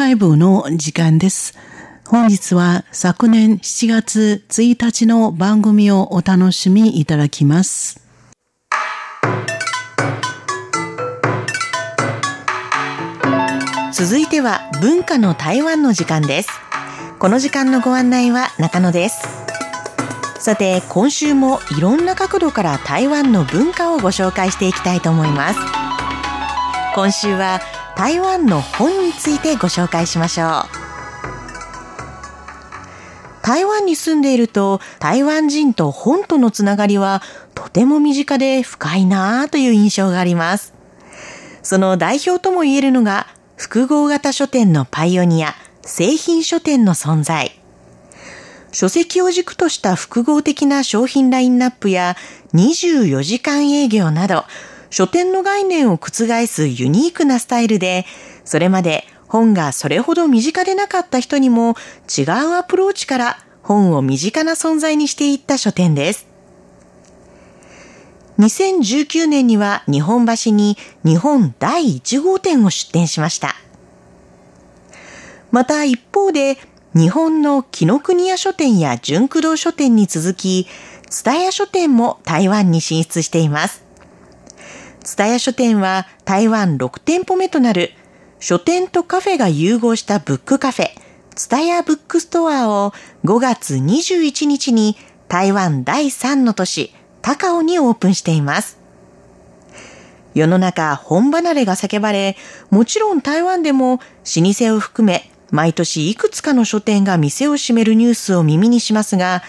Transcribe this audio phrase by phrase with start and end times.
[0.00, 1.52] カイブの時間です。
[2.08, 8.00] 本日は昨年7月1日の番組をお楽しみいただきます。
[13.92, 16.48] 続いては文化の台湾の時間です。
[17.18, 19.20] この時間のご案内は中野です。
[20.38, 25.60] さて、今週もいろんな角度から台湾の文化をご紹介していきたいと思います。
[26.94, 27.60] 今週は
[28.00, 30.50] 台湾の本についてご紹介しましょう。
[33.42, 37.20] 台湾に住んでいると台湾人と本とのつながりは
[37.54, 40.72] とても身近で深いなぁという印象があります。
[41.62, 43.26] その代表とも言えるのが
[43.58, 47.60] 複合型書店のパイオニア、製品書店の存在。
[48.72, 52.16] 書籍を軸とした複合的な商品ラインナップや
[52.54, 54.44] 24時間営業など、
[54.90, 56.10] 書店の概念を覆
[56.46, 58.04] すユニークなスタイルで、
[58.44, 61.76] それまで本がそれほど身近でなかった人にも
[62.18, 66.26] 違うアプローチから本を身近な存在にしていった書店です。
[68.40, 73.54] 2019年には日本橋に日本第1号店を出店しました。
[75.52, 76.58] また一方で
[76.94, 80.66] 日本の紀ノ国屋書店や純駆動書店に続き、
[81.08, 83.89] 蔦屋書店も台湾に進出しています。
[85.02, 87.92] 蔦屋書店は台湾6店舗目となる
[88.38, 90.88] 書店とカフェが融合したブックカフェ、
[91.34, 92.92] 蔦屋ブックストアを
[93.24, 94.96] 5月21日に
[95.28, 98.78] 台湾第3の都市、高尾にオープンしています。
[100.34, 102.36] 世の中本離れが叫ばれ、
[102.70, 104.00] もちろん台湾でも
[104.36, 109.42] 老舗を含め毎年いくつかの書店が店を閉めるニュースを耳にしますが、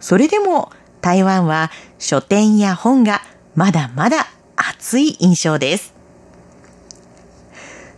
[0.00, 0.70] それでも
[1.02, 3.20] 台湾は書店や本が
[3.54, 4.28] まだまだ
[4.78, 5.92] 熱い印象です。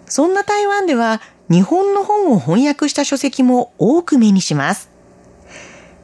[0.07, 4.91] そんな台湾では日本の本を翻訳した書籍も多く目にします。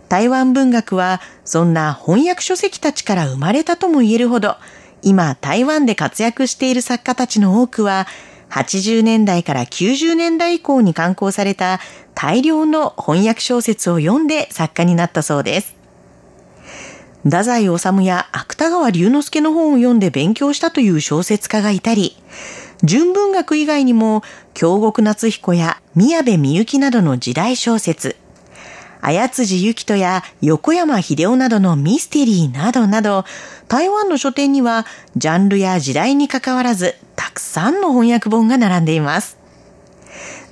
[0.08, 4.56] 台湾文学はそんな翻訳書籍たちから生まれたとも言えるほど、
[5.02, 8.06] 今台湾で活躍している作家たちの多くは、
[8.50, 11.80] 80年代から90年代以降に刊行された
[12.14, 15.75] 大量の翻訳小説を読んで作家になったそうです。
[17.28, 22.16] 太宰治や芥川龍之介の本を読んで勉強したという小説家がいたり、
[22.84, 24.22] 純文学以外にも
[24.54, 28.14] 京極夏彦や宮部みゆきなどの時代小説、
[29.00, 33.24] 綾辻ゆきとや横山秀夫などのミステリーなどなど、
[33.66, 34.86] 台湾の書店には
[35.16, 39.36] ジャンルや時代に関わらず、たくさんの翻訳本が並んでいます。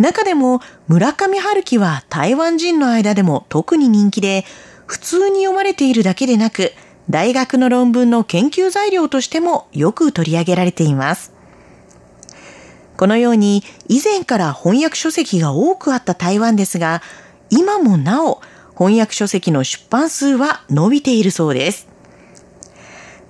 [0.00, 4.44] 中でも村上春樹は台湾人の間でも特に人気で、
[4.86, 6.72] 普通に読まれているだけでなく、
[7.10, 11.32] 大学の論文の研究材料としてもよく取り上げられています。
[12.96, 17.02] このように以前から翻訳書籍が多くあった台湾ですが、
[17.50, 18.40] 今もなお
[18.76, 21.88] 翻訳書籍の出版数は伸びているそうです。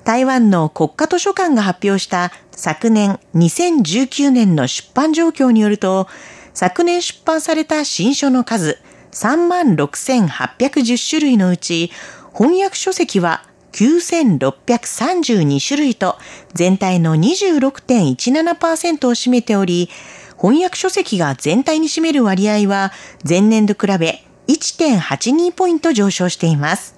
[0.04, 6.08] 台湾の国家図書館が発表した昨年2019年の出版状況によると、
[6.52, 8.78] 昨年出版された新書の数
[9.14, 11.90] 36,810種類のうち、
[12.36, 16.16] 翻訳書籍は9632種類と
[16.52, 19.88] 全体の26.17%を占めており、
[20.36, 22.92] 翻訳書籍が全体に占める割合は
[23.28, 26.96] 前年度比べ1.82ポイント上昇しています。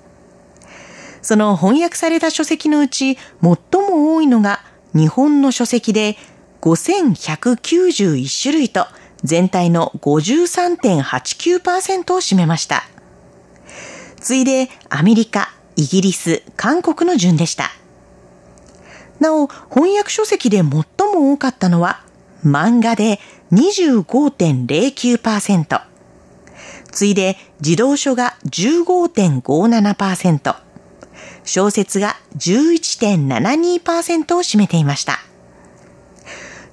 [1.23, 4.61] その翻訳された書籍のうち最も多いのが
[4.95, 6.17] 日本の書籍で
[6.61, 8.87] 5191種類と
[9.25, 12.85] 全体の53.89%を占めました。
[14.21, 17.71] 次いでアメリカ、イギリス、韓国の順でした。
[19.21, 20.83] なお、翻訳書籍で最も
[21.33, 22.05] 多かったのは
[22.45, 23.21] 漫画で
[23.53, 25.83] 25.09%。
[26.93, 30.57] 次いで自動書が15.57%。
[31.45, 35.21] 小説が11.72%を占めていました。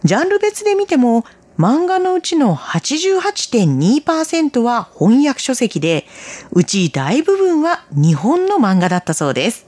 [0.03, 1.25] ジャンル別で見ても、
[1.57, 6.05] 漫画のうちの88.2%は翻訳書籍で、
[6.51, 9.67] うち大部分は日本の漫画だったそうです。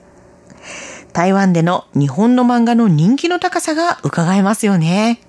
[1.14, 5.22] 台湾での日本の漫画の人気の高さが伺えますよね。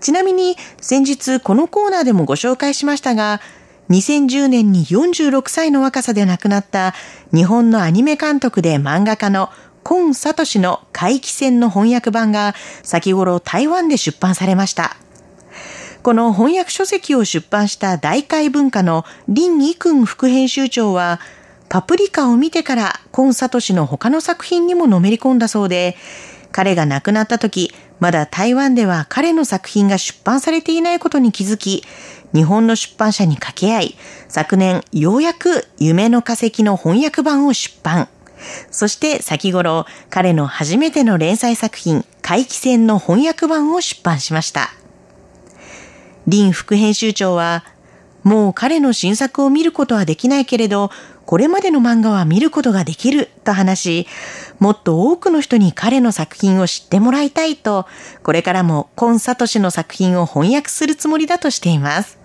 [0.00, 3.40] ちなみに先日このコーナーでもご紹介しましたが、
[3.90, 6.94] 2010年に46歳の若さで亡くなった
[7.34, 9.50] 日本のアニメ監督で漫画家の
[9.82, 14.96] コン・サトシの怪奇戦の翻訳版が先頃台湾で出版されました。
[16.02, 21.20] この翻訳書籍を出版した大海文化の林イ君副編集長は、
[21.68, 25.96] パプリカを見てからコン・サトシの他の作品にものめり込んだそうで、
[26.52, 31.84] 彼が亡くなった時、まだ台湾では彼の作品が出版されていないことに気づき、
[32.34, 33.94] 日本の出版社に掛け合い、
[34.28, 38.08] 昨年ようやく夢の化石の翻訳版を出版。
[38.70, 44.70] そして先頃、彼の初めての連載作品、怪奇戦の翻訳版を出版しました。
[46.30, 47.64] 林副編集長は、
[48.22, 50.90] もう彼の新作を見ることはできないけれど、
[51.26, 54.06] これまでの漫画は見ることができると話し、
[54.58, 57.86] もっと多くの人に彼の作品を知ってもらいたいと、
[58.22, 62.18] これからもコン・サトシの作品を翻訳するつもりだとしています。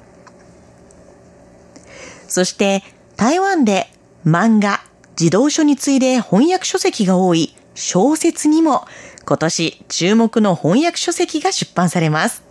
[2.27, 2.83] そして
[3.15, 3.91] 台湾で
[4.25, 4.81] 漫画、
[5.15, 8.85] 児童書に次いで翻訳書籍が多い小説にも
[9.25, 12.43] 今年注目の翻訳書籍が出版されます。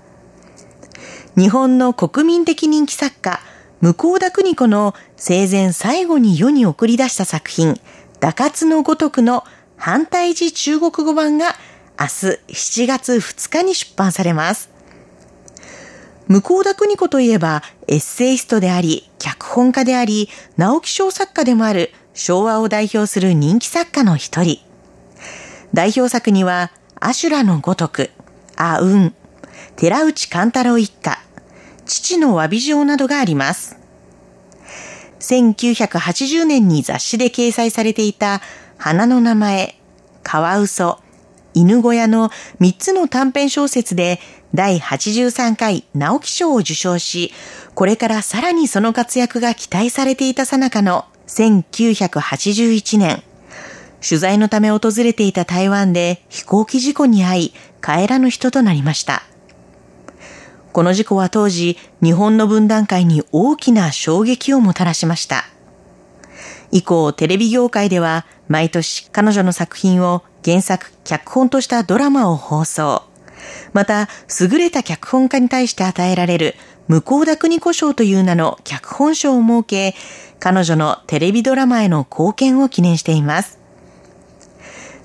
[1.37, 3.41] 日本の国民的人気作家、
[3.81, 7.79] 向田邦子の生前最後に世に送り出した作品、
[8.21, 9.45] 打活のごとくの
[9.77, 11.55] 反対字中国語版が
[11.99, 14.71] 明日7月2日に出版されます。
[16.29, 24.61] 向田邦子といえばエッセイストであり、脚本家であり、直木賞作家でもある昭和を代表する人気作家の一人。
[25.75, 26.71] 代表作には、
[27.01, 28.11] アシュラのごとく、
[28.57, 29.15] あうん、
[29.77, 31.19] 寺内勘太郎一家、
[31.85, 33.77] 父の詫び状などがあります。
[35.19, 38.41] 1980年に雑誌で掲載されていた
[38.79, 39.77] 花の名前、
[40.23, 41.01] カワウソ、
[41.53, 42.31] 犬小屋の
[42.61, 44.21] 3つの短編小説で
[44.55, 47.33] 第83回直木賞を受賞し、
[47.75, 53.23] これからさらにその活躍が期待されていたさなかの1981年、
[54.07, 59.23] 取材のため訪れていた台湾で飛行機事故に遭い帰らぬ人となりました。
[60.73, 65.45] この事故は当時、日本の分断会に大きな衝撃をもたらしました。
[66.73, 73.05] 以降、テレビ業界では毎年彼女の作品を原作、脚本としたドラマを放送。
[73.73, 74.09] また、
[74.41, 76.55] 優れた脚本家に対して与えられる
[76.89, 79.95] 向田邦子賞という名の脚本賞を設け、
[80.45, 83.59] 彼女のテレビドラマへの貢献を記念しています。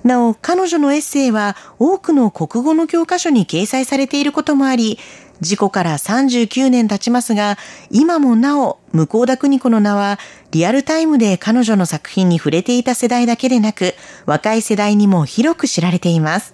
[0.03, 4.99] なお、彼女のエッセイは多くの国語の教科書に掲載されていることもあり、
[5.39, 7.57] 事故から39年経ちますが、
[7.89, 10.19] 今もなお、向田邦子の名は、
[10.51, 13.95] リアルタイムで彼女の作品に触れていた世代だけでなく、
[14.25, 16.53] 若い世代にも広く知られています。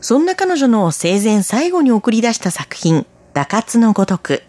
[0.00, 4.42] そんな彼女の生前最後に送り出した作品、打活のごとく。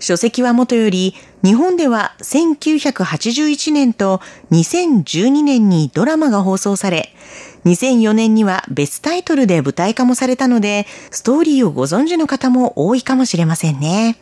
[0.00, 1.14] 書籍はもとより、
[1.44, 4.20] 日本では1981年と
[4.50, 7.14] 2012年にドラマが放送され、
[7.64, 14.18] 2004年には別タイトルで舞台化もされたので、ストーリーをご存知の方も多いかもしれませんね。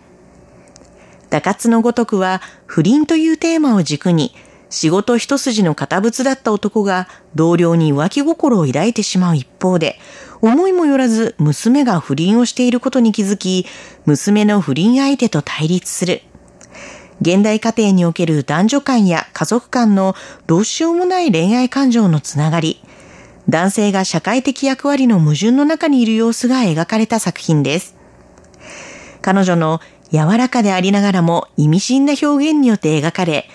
[1.30, 4.34] 打活のごとくは不倫というテーマを軸に、
[4.70, 9.98] 仕事一筋の堅物だった男が同僚に浮気心を抱いてしまう一方で、
[10.40, 13.66] 思いもよらず娘が不倫をしていることに気づき、
[14.04, 16.22] 娘の不倫相手と対立する。
[17.20, 20.14] 現代家庭における男女間や家族間の
[20.46, 22.80] どうしようもない恋愛感情のつながり、
[23.48, 27.96] 男性が社会的役割の矛盾の中にいる様子が描かれた作品です。
[29.22, 29.80] 彼女の
[30.12, 33.48] 柔らかでありながらも意味深な表現によって描かれ、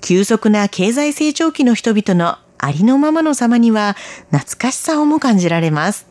[0.00, 3.96] 急速な経済成長期の人々のありのままの様には
[4.30, 6.06] 懐かしさをも感じられます。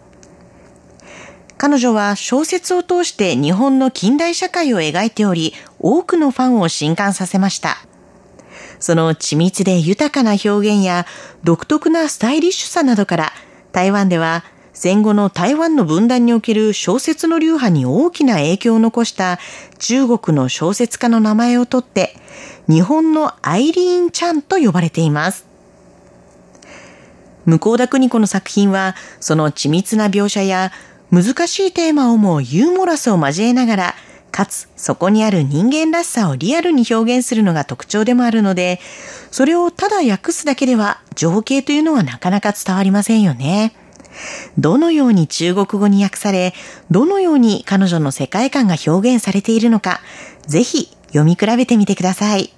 [1.58, 7.78] 彼女は小説を通して日本の近代社会を描いており、多くのファンを震撼させました。
[8.80, 11.06] その緻密で豊かな表現や
[11.44, 13.34] 独特なスタイリッシュさなどから、
[13.74, 14.46] 台湾では
[14.82, 19.38] 戦後の台湾の分断における小説の流派に大きな影響を残した
[19.78, 22.16] 中国の小説家の名前をとって、
[22.70, 25.46] 日本のアイリーン・チャンと呼ばれています。
[27.46, 30.72] 向田邦子の作品は、その緻密な描写や
[31.12, 33.96] 難しいテーマをもユーモラスを交えながら、
[34.32, 38.80] かつそこにある人間らしさをリアルに表現するのが特徴でもあるので、
[39.30, 43.74] それをただ訳すだけでは情景というのはなかなか伝わりませんよね。
[44.58, 46.54] どのように中国語に訳され、
[46.92, 50.02] どのように彼女の世界観が表現されているのか、
[50.48, 52.54] ぜひ読み比べてみてください。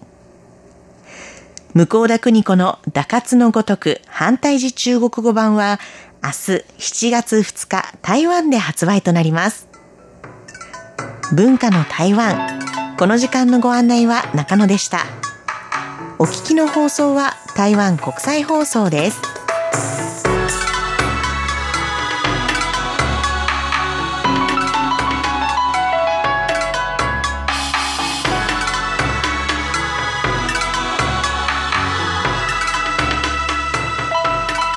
[1.73, 5.79] 向田邦子の打活のごとく反対時中国語版は
[6.21, 6.33] 明日
[6.77, 9.67] 7月2日台湾で発売となります。
[11.33, 12.59] 文化の台湾。
[12.97, 14.99] この時間のご案内は中野でした。
[16.19, 20.30] お聞きの放送は台湾国際放送です。